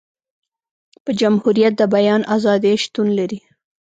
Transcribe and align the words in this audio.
په 1.03 1.11
جمهوريت 1.19 1.73
د 1.77 1.81
بیان 1.95 2.21
ازادي 2.35 2.73
شتون 2.83 3.07
لري. 3.19 3.39